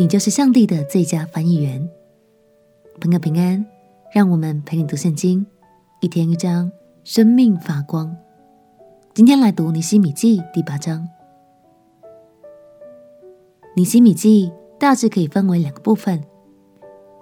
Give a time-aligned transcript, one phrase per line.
[0.00, 1.86] 你就是上帝的最佳翻译员。
[3.02, 3.66] 朋友平安，
[4.14, 5.44] 让我们陪你读圣经，
[6.00, 6.72] 一天一章，
[7.04, 8.16] 生命发光。
[9.12, 11.06] 今天来读尼希米记第八章。
[13.76, 16.24] 尼希米记大致可以分为两个部分，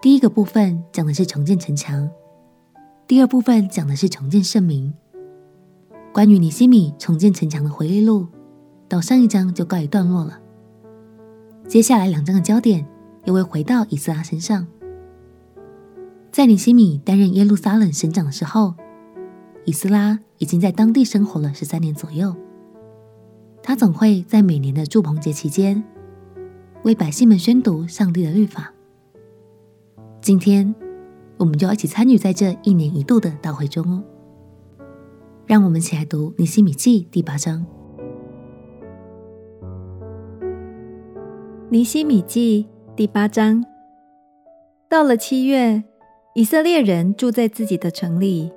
[0.00, 2.08] 第一个部分讲的是重建城墙，
[3.08, 4.94] 第二部分讲的是重建圣民。
[6.12, 8.28] 关于尼希米重建城墙的回忆录，
[8.88, 10.38] 到上一章就告一段落了。
[11.68, 12.86] 接下来两章的焦点
[13.26, 14.66] 又会回到以斯拉身上。
[16.32, 18.74] 在尼希米担任耶路撒冷省长的时候，
[19.66, 22.34] 以斯拉已经在当地生活了十三年左右。
[23.62, 25.84] 他总会在每年的住棚节期间，
[26.84, 28.72] 为百姓们宣读上帝的律法。
[30.22, 30.74] 今天，
[31.36, 34.02] 我们就要一起参与在这一年一度的大会中哦。
[35.44, 37.66] 让我们一起来读尼西米记第八章。
[41.70, 42.64] 尼西米记
[42.96, 43.62] 第八章，
[44.88, 45.84] 到了七月，
[46.34, 48.50] 以色列人住在自己的城里。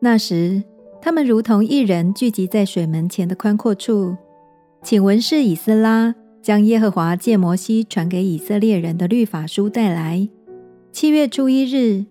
[0.00, 0.64] 那时，
[1.00, 4.16] 他们如同一人聚集在水门前的宽阔处，
[4.82, 10.28] 请文士以斯拉将耶和华借摩西传给以色列人的律法书带来。
[10.90, 12.06] 七月初一日，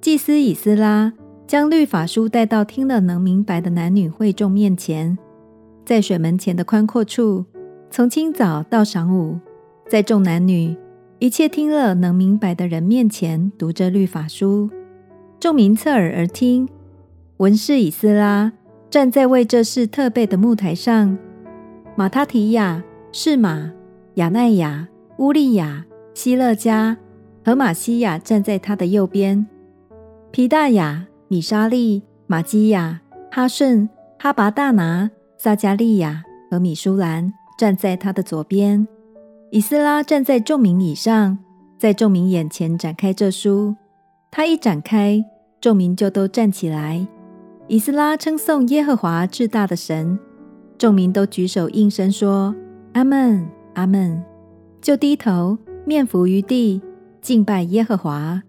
[0.00, 1.12] 祭司以斯拉
[1.46, 5.16] 将律法书带到听了能明白的男女会众面前，
[5.86, 7.44] 在水门前的宽阔处，
[7.88, 9.38] 从清早到晌午。
[9.92, 10.74] 在众男女、
[11.18, 14.70] 一切听了能明白的人面前读这律法书，
[15.38, 16.66] 众民侧耳而听。
[17.36, 18.50] 文士以斯拉
[18.88, 21.18] 站在为这事特备的木台上，
[21.94, 22.82] 马他提亚、
[23.12, 23.70] 示玛、
[24.14, 26.96] 亚奈雅、乌利亚、希勒家
[27.44, 29.46] 和玛西亚站在他的右边，
[30.30, 33.86] 皮大雅、米沙利、玛基亚、哈顺、
[34.18, 38.88] 哈拔大拿、撒迦利亚和米舒兰站在他的左边。
[39.52, 41.36] 以斯拉站在众民以上，
[41.76, 43.76] 在众民眼前展开这书。
[44.30, 45.22] 他一展开，
[45.60, 47.06] 众民就都站起来。
[47.68, 50.18] 以斯拉称颂耶和华至大的神，
[50.78, 52.54] 众民都举手应声说
[52.94, 54.24] ：“阿门，阿门。”
[54.80, 56.80] 就低头面伏于地，
[57.20, 58.42] 敬拜耶和华。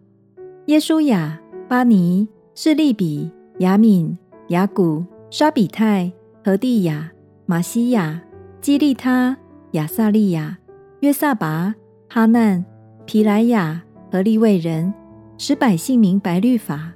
[0.67, 2.25] 耶稣亚、巴尼、
[2.55, 4.17] 示利比、亚敏、
[4.47, 6.09] 亚古、沙比泰、
[6.45, 7.11] 何地亚、
[7.45, 8.21] 玛西亚、
[8.61, 9.37] 基利他、
[9.71, 10.57] 亚撒利亚。
[11.03, 11.75] 约萨拔、
[12.07, 12.63] 哈难、
[13.05, 14.93] 皮莱亚和利未人，
[15.37, 16.93] 使百姓明白律法。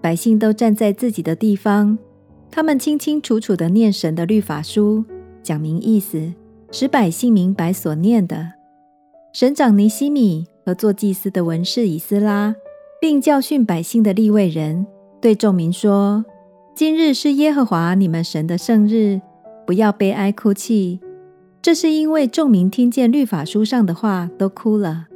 [0.00, 1.98] 百姓都站在自己的地方，
[2.48, 5.04] 他们清清楚楚地念神的律法书，
[5.42, 6.32] 讲明意思，
[6.70, 8.52] 使百姓明白所念的。
[9.32, 12.54] 省长尼西米和做祭司的文士以斯拉，
[13.00, 14.86] 并教训百姓的利未人，
[15.20, 16.24] 对众民说
[16.72, 19.20] ：“今日是耶和华你们神的圣日，
[19.66, 21.00] 不要悲哀哭泣。”
[21.64, 25.06] 这是因为众民听见律法书上的话，都哭了。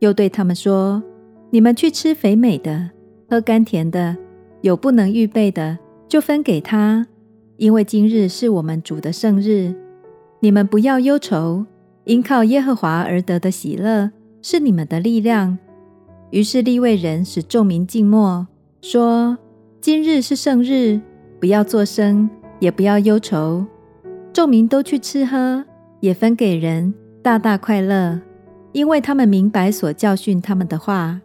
[0.00, 1.02] 又对他们说
[1.48, 2.90] ：“你们去吃肥美的，
[3.26, 4.14] 喝甘甜的，
[4.60, 7.06] 有不能预备的，就分给他，
[7.56, 9.74] 因为今日是我们主的圣日。
[10.40, 11.64] 你们不要忧愁，
[12.04, 14.10] 因靠耶和华而得的喜乐
[14.42, 15.56] 是你们的力量。”
[16.28, 18.46] 于是利未人使众民静默，
[18.82, 19.38] 说
[19.80, 21.00] ：“今日是圣日，
[21.40, 22.28] 不要作声，
[22.60, 23.64] 也不要忧愁。”
[24.34, 25.64] 众民都去吃喝。
[26.00, 28.20] 也分给人，大大快乐，
[28.72, 31.20] 因为他们明白所教训他们的话。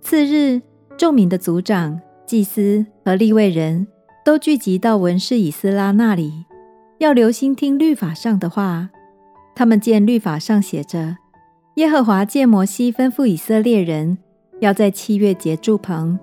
[0.00, 0.62] 次日，
[0.96, 3.86] 众民的族长、祭司和立位人
[4.24, 6.46] 都聚集到文士以斯拉那里，
[6.98, 8.90] 要留心听律法上的话。
[9.54, 11.18] 他们见律法上写着：
[11.74, 14.16] 耶和华借摩西吩咐以色列人，
[14.60, 16.18] 要在七月节住棚，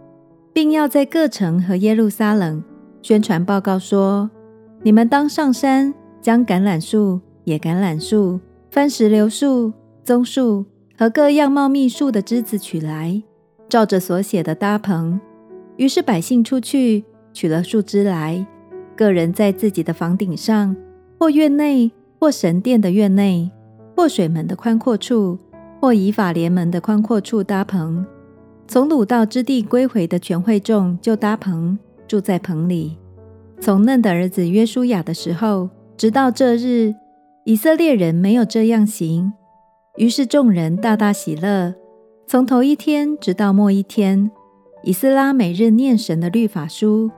[0.51, 2.63] 并要在各城和耶路撒冷
[3.03, 4.31] 宣传报告说：
[4.81, 7.21] 你们当上山，将橄榄树。
[7.47, 9.71] 野橄榄树、番石榴树、
[10.03, 10.65] 棕树
[10.97, 13.23] 和各样茂密树的枝子取来，
[13.69, 15.17] 照着所写的搭棚。
[15.77, 18.45] 于是百姓出去取了树枝来，
[18.97, 20.75] 各人在自己的房顶上，
[21.17, 23.49] 或院内，或神殿的院内，
[23.95, 25.39] 或水门的宽阔处，
[25.79, 28.05] 或以法莲门的宽阔处搭棚。
[28.67, 31.79] 从鲁道之地归回的全会众就搭棚，
[32.09, 32.97] 住在棚里。
[33.61, 36.93] 从嫩的儿子约书亚的时候，直到这日。
[37.47, 39.31] 以色列人没有这样行，
[39.95, 41.73] 于是众人大大喜乐。
[42.27, 44.29] 从头一天直到末一天，
[44.83, 47.09] 以斯拉每日念神的律法书。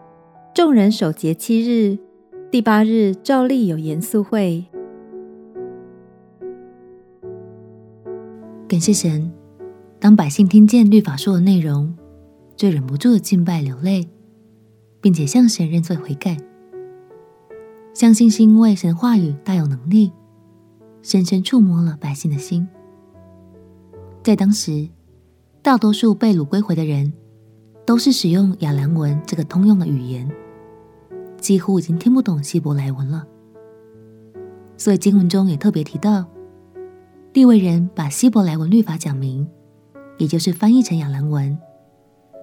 [0.54, 1.98] 众人守节七日，
[2.52, 4.64] 第八日照例有严肃会。
[8.68, 9.32] 感谢神，
[10.00, 11.98] 当百姓听见律法书的内容，
[12.56, 14.08] 就忍不住敬拜流泪，
[15.02, 16.38] 并且向神认罪悔改。
[17.96, 20.12] 相信是因为神话语大有能力。
[21.02, 22.68] 深深触摸了百姓的心，
[24.22, 24.88] 在当时，
[25.62, 27.12] 大多数被掳归回的人
[27.86, 30.30] 都是使用亚兰文这个通用的语言，
[31.40, 33.26] 几乎已经听不懂希伯来文了。
[34.78, 36.26] 所以经文中也特别提到，
[37.34, 39.48] 利未人把希伯来文律法讲明，
[40.18, 41.58] 也就是翻译成亚兰文，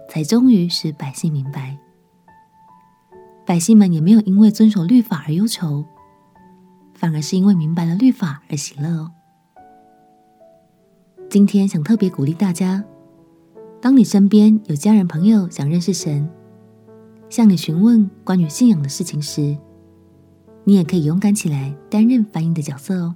[0.08, 1.78] 才终于使百姓明白。
[3.46, 5.84] 百姓们也没有因为遵守律法而忧愁，
[7.06, 9.12] 反而是因为明白了律法而喜乐哦。
[11.30, 12.82] 今天想特别鼓励大家，
[13.80, 16.28] 当你身边有家人朋友想认识神，
[17.30, 19.56] 向你询问关于信仰的事情时，
[20.64, 23.14] 你也可以勇敢起来担任翻译的角色哦。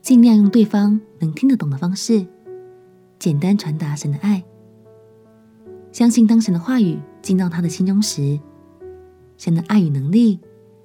[0.00, 2.24] 尽量用对方能听得懂的方式，
[3.18, 4.40] 简单传达神的爱。
[5.90, 8.38] 相信当神的话语进到他的心中时，
[9.36, 10.38] 神的爱与能力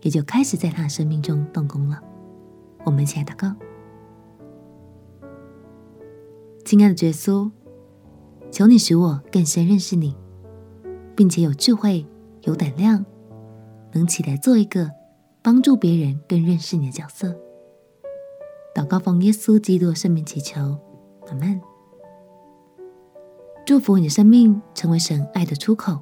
[0.06, 2.00] 也就开始在他的生命中动工了。
[2.84, 3.56] 我们一起来祷告：
[6.64, 7.50] 亲爱的耶稣，
[8.52, 10.16] 求你使我更深认识你，
[11.16, 12.06] 并且有智慧、
[12.44, 13.04] 有胆量，
[13.94, 14.92] 能起来做一个
[15.42, 17.36] 帮助别人更认识你的角色。
[18.76, 20.78] 祷告奉耶稣基督的圣名祈求，
[21.30, 21.60] 阿门。
[23.66, 25.98] 祝福你的生命成为神爱的出口。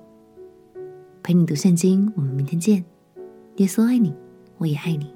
[1.24, 2.84] 陪你读圣经，我们明天见。
[3.58, 4.14] 耶稣爱你，
[4.58, 5.14] 我也爱你。